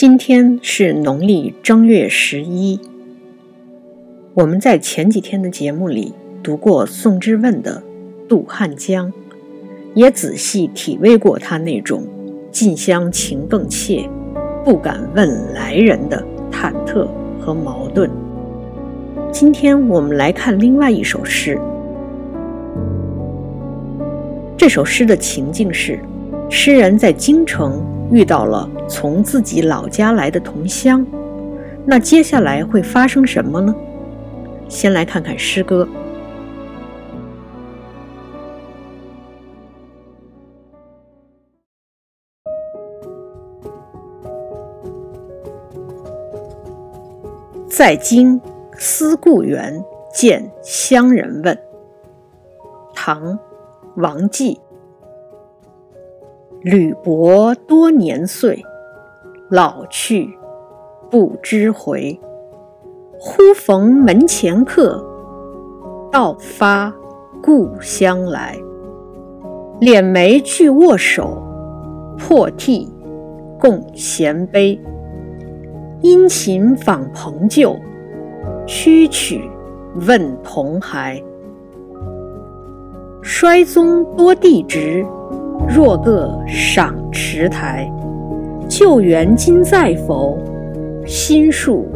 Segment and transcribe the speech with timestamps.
[0.00, 2.80] 今天是农历正月十一。
[4.32, 7.82] 我们在前几天的节目里读过宋之问的
[8.26, 9.12] 《渡汉江》，
[9.92, 12.02] 也仔细体味过他那种
[12.50, 14.08] “近乡情更怯，
[14.64, 17.06] 不敢问来人”的忐忑
[17.38, 18.10] 和矛盾。
[19.30, 21.60] 今天我们来看另外一首诗。
[24.56, 26.00] 这首诗的情境是，
[26.48, 31.06] 诗人在京城遇到了从自己老家来的同乡，
[31.86, 33.72] 那接下来会发生什么呢？
[34.68, 35.88] 先来看看诗歌。
[47.68, 48.38] 在京
[48.76, 51.56] 思故园，见乡人问。
[52.92, 53.38] 唐。
[53.96, 54.58] 王继，
[56.62, 58.64] 吕伯多年岁，
[59.50, 60.38] 老去
[61.10, 62.18] 不知回。
[63.18, 65.04] 忽逢门前客，
[66.08, 66.94] 道发
[67.42, 68.56] 故乡来。
[69.80, 71.42] 敛眉俱握手，
[72.16, 72.88] 破涕
[73.58, 74.80] 共衔杯。
[76.00, 77.74] 殷勤访朋旧，
[78.68, 79.50] 曲曲
[80.06, 81.20] 问同孩。
[83.20, 85.04] 衰宗多弟侄，
[85.68, 87.92] 若个赏池台。
[88.70, 90.38] 旧园今在否？
[91.04, 91.88] 新树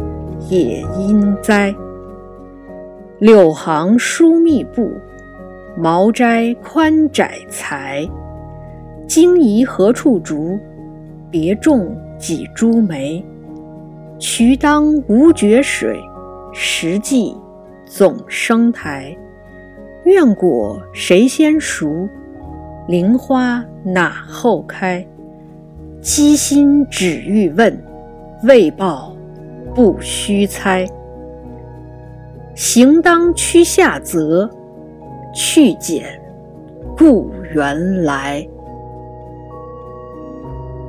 [0.49, 1.73] 也应栽。
[3.17, 4.91] 柳行疏密布，
[5.77, 8.05] 茅斋宽窄才。
[9.07, 10.59] 荆宜何处逐？
[11.31, 13.25] 别种几株梅。
[14.19, 15.97] 渠当无绝水，
[16.51, 17.33] 石际
[17.85, 19.15] 总生苔。
[20.03, 22.09] 愿果谁先熟？
[22.85, 25.07] 菱花哪后开？
[26.05, 27.83] 机心只欲问，
[28.43, 29.17] 未报
[29.73, 30.85] 不须猜。
[32.53, 34.47] 行当趋下泽，
[35.33, 36.21] 去简
[36.95, 38.47] 故园来。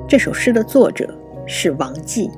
[0.07, 1.09] 这首诗的作者
[1.47, 2.31] 是王继，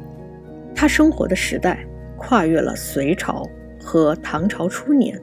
[0.72, 1.84] 他生活的时代
[2.16, 3.44] 跨越了隋朝
[3.80, 5.20] 和唐朝初年。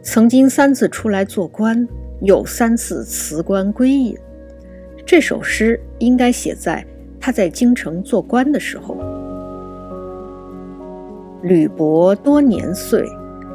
[0.00, 1.88] 曾经三次出来做官，
[2.20, 4.16] 又三次辞官归隐。
[5.12, 6.82] 这首诗应该写在
[7.20, 8.96] 他在京城做官的时候。
[11.42, 13.06] 吕伯多年岁，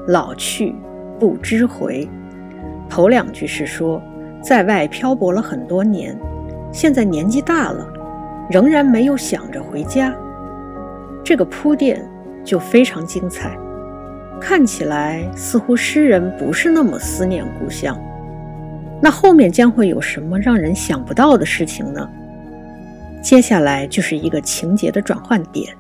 [0.08, 0.76] 老去
[1.20, 2.08] 不知回。
[2.88, 4.00] 头两句是说
[4.40, 6.16] 在外漂泊了很多年，
[6.72, 7.92] 现在年纪大了，
[8.52, 10.16] 仍然没有想着回家。
[11.24, 12.08] 这个铺垫
[12.44, 13.58] 就非常精彩。
[14.40, 18.00] 看起来似乎诗人不是那么思念故乡，
[19.02, 22.10] 那后面将会有什么让人想不到的事情呢？
[23.22, 25.76] 接下来就是一个情节的转换点。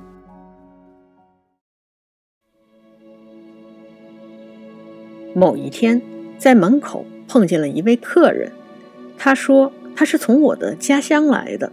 [5.33, 6.01] 某一天，
[6.37, 8.51] 在门口碰见了一位客人，
[9.17, 11.71] 他说他是从我的家乡来的。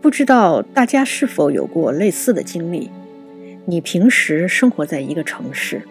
[0.00, 2.90] 不知道大家是否有过类似的经历？
[3.66, 5.82] 你平时生活在一个城市，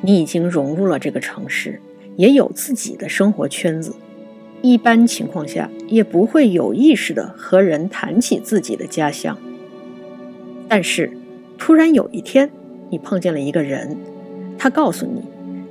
[0.00, 1.80] 你已经融入了这个城市，
[2.18, 3.94] 也有自己的生活圈子。
[4.60, 9.38] 一般情况下，也不会有意识的和人谈起自己的家乡。
[10.66, 11.12] 但是，
[11.56, 12.50] 突然有一天，
[12.90, 13.96] 你碰见了一个人，
[14.58, 15.22] 他告诉你，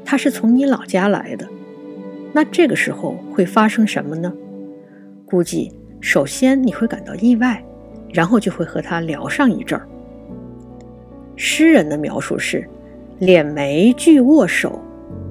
[0.05, 1.45] 他是从你老家来的。
[2.31, 4.33] 那这个时候会发生什么呢？
[5.25, 7.61] 估计首先你会感到意外，
[8.13, 9.85] 然后就会和他聊上一阵儿。
[11.35, 12.65] 诗人的描述是：
[13.19, 14.79] 敛眉俱握手，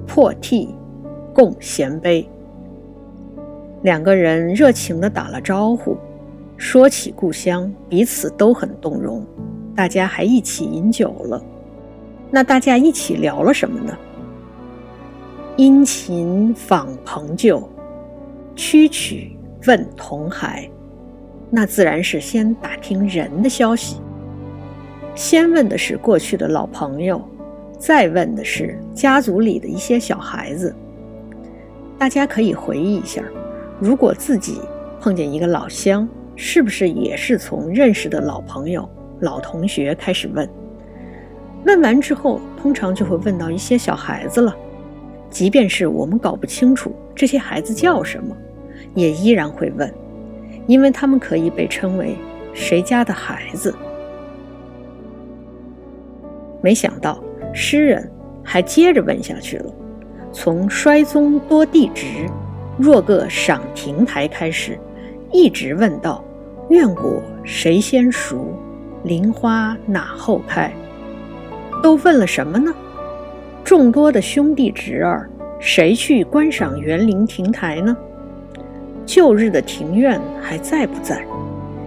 [0.05, 0.69] 破涕
[1.37, 2.27] 共衔杯。
[3.83, 5.95] 两个人热情地打了招呼，
[6.57, 9.23] 说起故乡，彼此都很动容。
[9.75, 11.39] 大家还一起饮酒了。
[12.31, 13.95] 那大家一起聊了什么呢？
[15.57, 17.61] 殷勤访朋旧，
[18.55, 19.37] 曲曲
[19.67, 20.67] 问同孩。
[21.51, 23.97] 那自然是先打听人的消息。
[25.13, 27.21] 先问的是过去的老朋友，
[27.77, 30.75] 再问的是家族里的一些小孩子。
[31.99, 33.23] 大家可以回忆一下，
[33.79, 34.61] 如果自己
[35.01, 38.87] 碰见一个老乡，是不是也是从认识的老朋友、
[39.21, 40.47] 老同学开始问？
[41.65, 44.55] 问完之后，通常就会问到一些小孩子了。
[45.29, 48.35] 即便是我们搞不清楚这些孩子叫什么，
[48.93, 49.91] 也依然会问，
[50.67, 52.15] 因为他们可以被称为
[52.53, 53.75] 谁家的孩子。
[56.61, 57.21] 没想到，
[57.53, 58.09] 诗人
[58.43, 59.73] 还接着问下去了。
[60.39, 62.27] 从衰宗多弟侄，
[62.77, 64.77] 若个赏亭台开始，
[65.31, 66.23] 一直问到
[66.69, 68.55] 院果谁先熟？
[69.03, 70.71] 林花哪后开？
[71.81, 72.71] 都问了什么呢？
[73.63, 75.27] 众多的兄弟侄儿，
[75.59, 77.97] 谁去观赏园林亭台呢？
[79.07, 81.25] 旧日的庭院还在不在？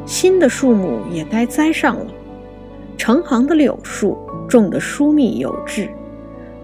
[0.05, 2.07] 新的树木也该栽上了。
[2.99, 4.19] 成行的柳树
[4.49, 5.89] 种得疏密有致，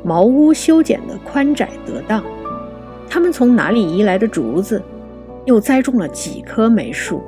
[0.06, 2.22] 茅屋修剪得宽窄得当。
[3.10, 4.80] 他们从哪里移来的竹子？
[5.46, 7.20] 又栽种了几棵梅树？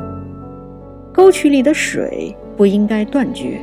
[1.13, 3.61] 沟渠里的水不应该断绝。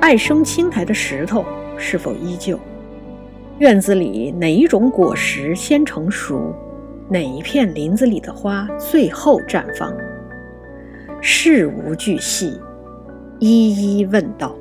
[0.00, 1.44] 爱生青苔的石头
[1.76, 2.58] 是否依旧？
[3.58, 6.52] 院子里哪一种果实先成熟？
[7.08, 9.94] 哪一片林子里的花最后绽放？
[11.20, 12.60] 事无巨细，
[13.38, 14.56] 一一问道。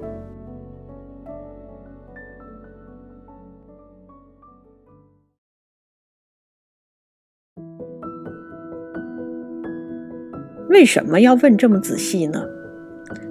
[10.69, 12.43] 为什么要问这么仔细呢？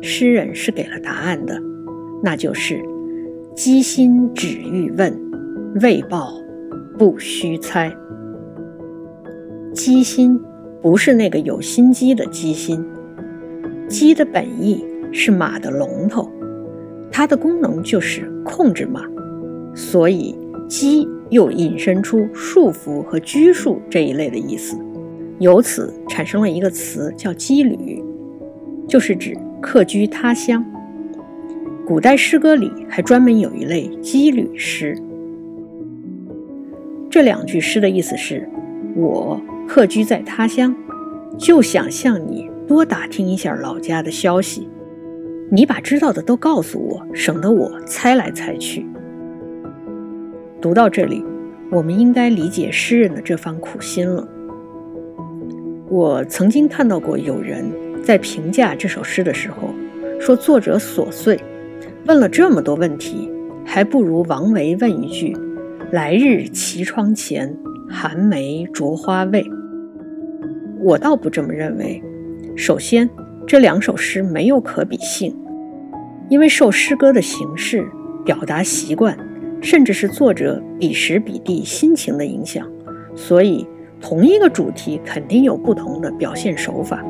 [0.00, 1.60] 诗人是给了答案的，
[2.22, 2.81] 那就是
[3.56, 5.12] “鸡心只欲问，
[5.82, 6.32] 未报
[6.96, 7.92] 不须猜”。
[9.75, 10.40] 鸡心
[10.81, 12.84] 不是那个有心机的鸡心，
[13.88, 16.31] 鸡的本意是马的龙头，
[17.10, 19.02] 它的功能就是控制马，
[19.75, 20.36] 所以
[20.69, 24.76] 鸡又引申出束缚和拘束这一类的意思。
[25.40, 28.02] 由此产生了一个词，叫“羁旅”，
[28.88, 30.64] 就是指客居他乡。
[31.86, 34.96] 古代诗歌里还专门有一类羁旅诗。
[37.10, 38.48] 这两句诗的意思是：
[38.96, 40.75] 我客居在他乡，
[41.38, 44.69] 就想向你多打听一下老家的消息。
[45.50, 48.86] 你把知道的都告诉我，省得我猜来猜去。
[50.60, 51.22] 读到这里，
[51.70, 54.26] 我们应该理解诗人的这番苦心了。
[55.94, 57.64] 我曾经看到过有人
[58.02, 59.73] 在评价这首诗的时候，
[60.19, 61.38] 说作者琐碎，
[62.06, 63.31] 问了这么多问题，
[63.64, 65.37] 还不如王维问一句
[65.93, 67.56] ：“来日绮窗前，
[67.88, 69.49] 寒梅著花未？”
[70.82, 72.02] 我倒不这么认为。
[72.56, 73.08] 首先，
[73.46, 75.32] 这两首诗没有可比性，
[76.29, 77.87] 因为受诗歌的形式、
[78.25, 79.17] 表达习惯，
[79.61, 82.69] 甚至是作者彼时彼地心情的影响，
[83.14, 83.64] 所以。
[84.05, 87.03] 同一个主题肯定有不同的表现手法。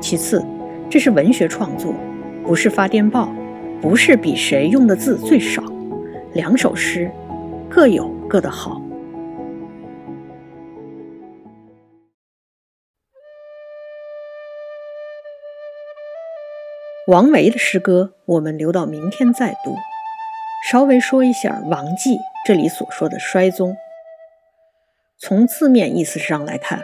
[0.00, 0.42] 其次，
[0.88, 1.94] 这是文学创作，
[2.42, 3.30] 不是发电报，
[3.82, 5.62] 不是比谁用的字最少。
[6.32, 7.10] 两首诗
[7.68, 8.80] 各有各的好。
[17.08, 19.76] 王维的诗歌，我们留到明天再读。
[20.70, 22.16] 稍微说一下王继
[22.46, 23.76] 这里所说的衰宗。
[25.22, 26.80] 从字面意思上来看，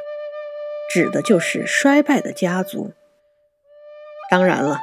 [0.92, 2.92] 指的就是衰败的家族。
[4.30, 4.78] 当然了，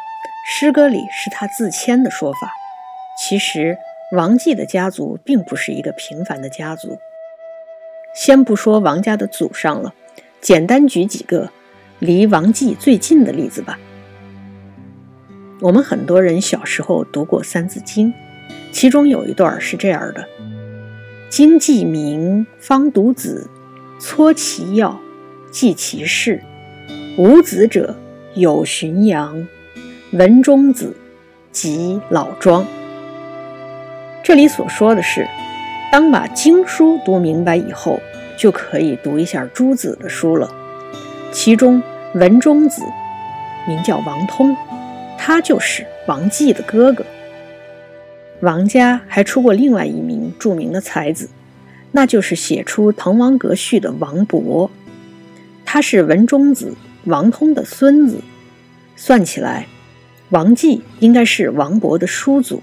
[0.49, 2.51] 诗歌里是他自谦的说法。
[3.21, 3.77] 其实，
[4.11, 6.97] 王继的家族并不是一个平凡的家族。
[8.15, 9.93] 先不说王家的祖上了，
[10.41, 11.51] 简单举几个
[11.99, 13.77] 离王继最近的例子吧。
[15.61, 18.11] 我们很多人小时候读过《三字经》，
[18.71, 20.27] 其中有一段是这样的。
[21.35, 23.49] 经既明，方读子，
[23.97, 24.99] 撮其要，
[25.49, 26.43] 记其事。
[27.17, 27.95] 无子者，
[28.35, 29.47] 有荀扬、
[30.11, 30.95] 文中子
[31.51, 32.63] 及老庄。
[34.23, 35.27] 这里所说的是，
[35.91, 37.99] 当把经书读明白以后，
[38.37, 40.47] 就可以读一下诸子的书了。
[41.31, 41.81] 其中
[42.13, 42.83] 文中子
[43.67, 44.55] 名叫王通，
[45.17, 47.03] 他就是王继的哥哥。
[48.43, 51.29] 王家还出过另外一名著名的才子，
[51.93, 54.69] 那就是写出《滕王阁序》的王勃，
[55.63, 58.19] 他是文中子王通的孙子。
[58.97, 59.67] 算起来，
[60.31, 62.61] 王继应该是王勃的叔祖。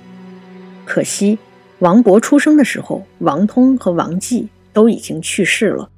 [0.84, 1.38] 可惜，
[1.78, 5.90] 王勃出生的时候，王通和王继都已经去世了。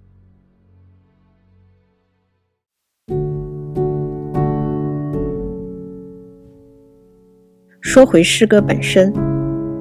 [7.80, 9.31] 说回诗歌本身。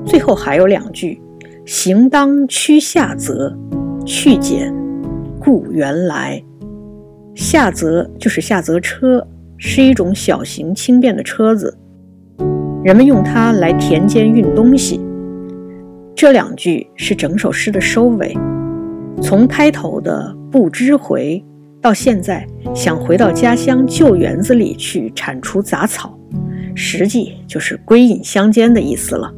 [0.06, 1.22] 最后还有两句
[1.66, 3.58] ：“行当驱下泽，
[4.06, 4.74] 去简
[5.40, 6.44] 故原来。”
[7.36, 9.26] 下泽就是下泽车，
[9.58, 11.78] 是一种小型轻便的车子，
[12.84, 15.00] 人们用它来田间运东西。
[16.14, 18.36] 这两句是整首诗的收尾。
[19.22, 21.44] 从开头的不知回，
[21.80, 26.20] 到现在想回到家乡旧园子里去铲除杂草，
[26.76, 29.32] 实际就是归隐乡间的意思了。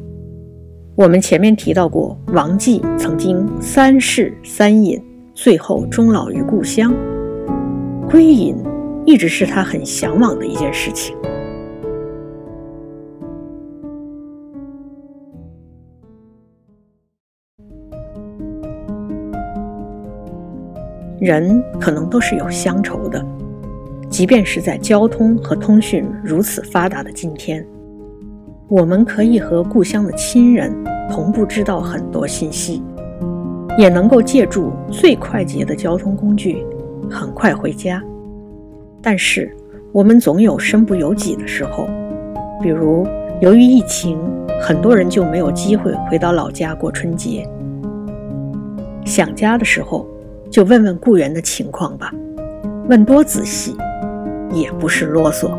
[0.96, 5.02] 我们前面提到过，王继曾经三世三隐，
[5.34, 6.94] 最后终老于故乡。
[8.08, 8.54] 归隐
[9.04, 11.16] 一直是他很向往的一件事情。
[21.18, 23.20] 人可能都是有乡愁的，
[24.08, 27.66] 即便是在交通和通讯如此发达的今天，
[28.68, 30.72] 我们可以和故乡的亲人
[31.10, 32.82] 同步知道很多信息，
[33.78, 36.64] 也能够借助最快捷的交通工具
[37.10, 38.02] 很快回家。
[39.02, 39.54] 但是，
[39.92, 41.86] 我们总有身不由己的时候，
[42.62, 43.06] 比如
[43.40, 44.18] 由于疫情，
[44.60, 47.48] 很多人就没有机会回到老家过春节。
[49.04, 50.06] 想家的时候。
[50.50, 52.14] 就问问雇员的情况吧，
[52.88, 53.74] 问多仔细，
[54.52, 55.50] 也不是啰嗦。